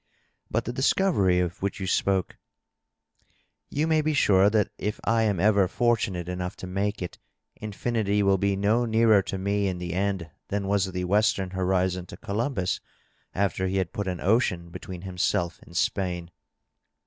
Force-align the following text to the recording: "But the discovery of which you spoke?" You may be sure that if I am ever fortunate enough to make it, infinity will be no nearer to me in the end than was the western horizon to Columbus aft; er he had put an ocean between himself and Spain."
"But 0.49 0.65
the 0.65 0.73
discovery 0.73 1.37
of 1.37 1.61
which 1.61 1.79
you 1.79 1.85
spoke?" 1.85 2.37
You 3.69 3.85
may 3.85 4.01
be 4.01 4.15
sure 4.15 4.49
that 4.49 4.71
if 4.79 4.99
I 5.03 5.21
am 5.21 5.39
ever 5.39 5.67
fortunate 5.67 6.27
enough 6.27 6.55
to 6.55 6.65
make 6.65 7.03
it, 7.03 7.19
infinity 7.55 8.23
will 8.23 8.39
be 8.39 8.55
no 8.55 8.85
nearer 8.85 9.21
to 9.21 9.37
me 9.37 9.67
in 9.67 9.77
the 9.77 9.93
end 9.93 10.31
than 10.47 10.67
was 10.67 10.85
the 10.91 11.03
western 11.05 11.51
horizon 11.51 12.07
to 12.07 12.17
Columbus 12.17 12.79
aft; 13.35 13.59
er 13.59 13.67
he 13.67 13.77
had 13.77 13.93
put 13.93 14.07
an 14.07 14.19
ocean 14.19 14.69
between 14.69 15.03
himself 15.03 15.59
and 15.61 15.77
Spain." 15.77 16.31